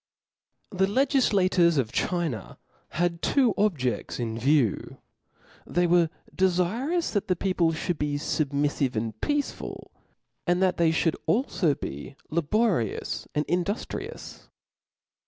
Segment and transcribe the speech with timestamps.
[0.73, 2.57] Vol, The legiflators of China
[2.89, 4.97] had two objeds in view i *^*^^'
[5.75, 9.91] they were delirous that the people (hould be fub miflive and peaceful,
[10.47, 14.47] and that they (hould alfo be laborious and indu(trious.